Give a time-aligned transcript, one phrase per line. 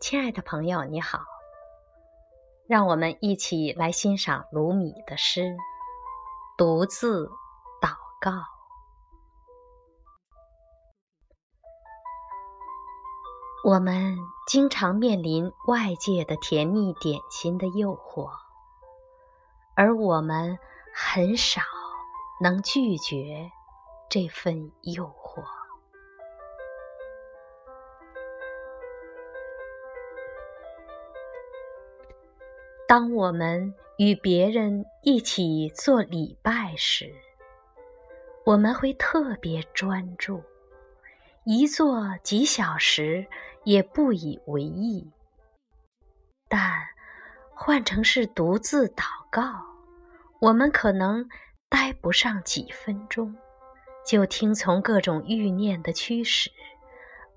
[0.00, 1.20] 亲爱的朋友，你好，
[2.66, 5.42] 让我们一起来欣赏鲁米的诗
[6.56, 7.26] 《独自
[7.82, 8.30] 祷告》。
[13.62, 14.16] 我们
[14.48, 18.30] 经常面临外界的甜蜜点心的诱惑，
[19.76, 20.58] 而我们
[20.94, 21.60] 很少
[22.40, 23.50] 能拒绝
[24.08, 25.04] 这份诱
[32.90, 37.14] 当我们与别人一起做礼拜时，
[38.44, 40.42] 我们会特别专注，
[41.44, 43.24] 一坐几小时
[43.62, 45.08] 也不以为意。
[46.48, 46.84] 但
[47.54, 49.64] 换成是独自祷告，
[50.40, 51.28] 我们可能
[51.68, 53.32] 待不上几分钟，
[54.04, 56.50] 就听从各种欲念的驱使，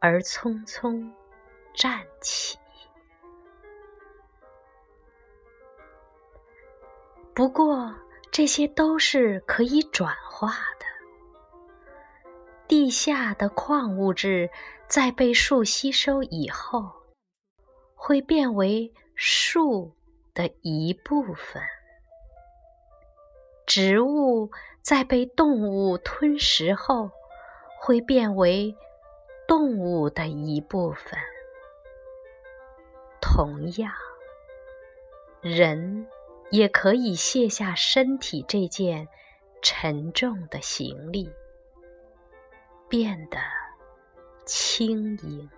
[0.00, 1.12] 而匆匆
[1.74, 2.56] 站起。
[7.34, 7.94] 不过，
[8.30, 10.86] 这些都是可以转化的。
[12.68, 14.50] 地下的矿物质
[14.86, 16.92] 在被树吸收以后，
[17.94, 19.94] 会变为树
[20.34, 21.62] 的一部分；
[23.66, 24.50] 植物
[24.82, 27.10] 在被动物吞食后，
[27.80, 28.74] 会变为
[29.48, 31.18] 动物的一部分。
[33.20, 33.90] 同样，
[35.40, 36.06] 人。
[36.52, 39.08] 也可以卸下身体这件
[39.62, 41.28] 沉重的行李，
[42.90, 43.38] 变得
[44.44, 45.50] 轻盈。